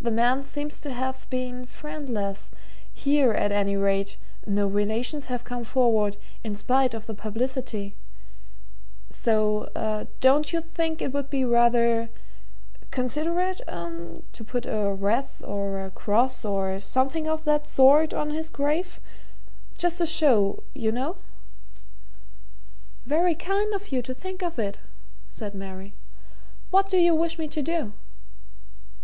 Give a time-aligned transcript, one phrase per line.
[0.00, 2.52] The man seems to have been friendless;
[2.94, 7.96] here, at any rate no relations have come forward, in spite of the publicity
[9.10, 12.10] so don't you think it would be rather
[12.92, 13.88] considerate, eh?
[14.34, 19.00] to put a wreath, or a cross, or something of that sort on his grave
[19.76, 21.16] just to show you know?"
[23.04, 24.78] "Very kind of you to think of it,"
[25.28, 25.92] said Mary.
[26.70, 27.94] "What do you wish me to do?"